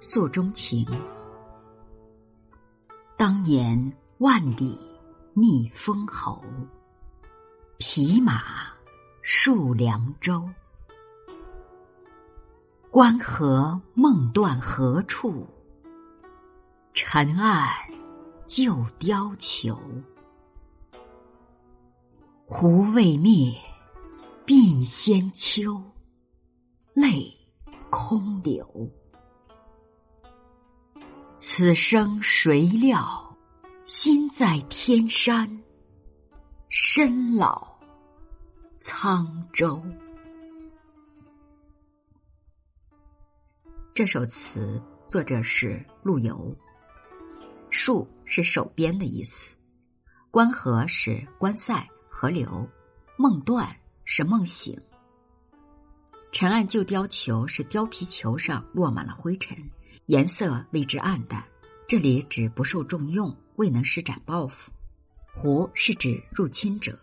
[0.00, 0.86] 诉衷情。
[3.16, 4.78] 当年万里
[5.34, 6.40] 觅封侯，
[7.78, 8.40] 匹马
[9.24, 10.48] 戍凉州。
[12.92, 15.44] 关河梦断何处？
[16.94, 17.68] 沉岸
[18.46, 19.76] 旧貂裘。
[22.46, 23.52] 胡未灭，
[24.46, 25.82] 鬓先秋。
[26.94, 27.36] 泪
[27.90, 28.64] 空流。
[31.40, 33.38] 此生谁料，
[33.84, 35.48] 心在天山，
[36.68, 37.78] 身老
[38.80, 39.80] 沧州。
[43.94, 46.52] 这首词作者是陆游。
[47.70, 49.56] 戍是守边的意思，
[50.32, 52.68] 关河是关塞河流，
[53.16, 53.72] 梦断
[54.04, 54.76] 是梦醒。
[56.32, 59.56] 沉岸旧貂裘是貂皮裘上落满了灰尘，
[60.08, 61.44] 颜色为之暗淡。
[61.86, 64.72] 这里指不受重用，未能施展抱负。
[65.34, 66.98] 胡是指入侵者。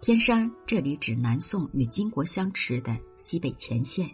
[0.00, 4.10] 天山这里指南宋与金国相持的西北前线。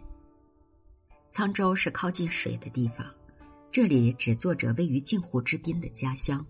[1.31, 3.07] 沧州是靠近水的地方，
[3.73, 6.45] 这里指作者位于镜湖之滨的家乡。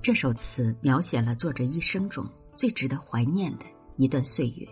[0.00, 2.24] 这首词描写了作者一生中
[2.54, 3.64] 最值得怀念的
[3.96, 4.64] 一段岁月，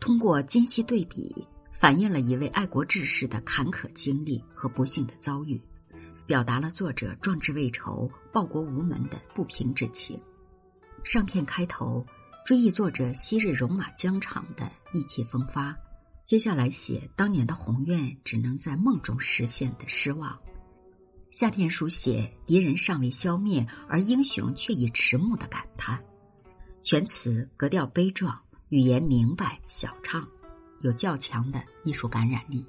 [0.00, 1.46] 通过今昔对比，
[1.78, 5.60] 反映了一位爱国志士的坎坷经历和不幸的遭遇，
[6.26, 10.20] 表达了作者壮志未酬、报国无门的不平之情。
[11.04, 12.04] 上片开头
[12.44, 15.76] 追忆作者昔日戎马疆场的意气风发。
[16.24, 20.36] 接下来写当年的宏愿只能在梦中实现的失望，
[21.30, 26.02] 下片书写敌人尚未消灭而英雄却已迟暮的感叹，
[26.82, 28.36] 全词格调悲壮，
[28.70, 30.28] 语言明白小畅，
[30.80, 32.64] 有较强的艺术感染力。